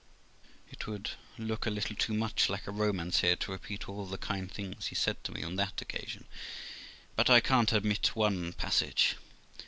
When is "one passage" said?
8.15-9.17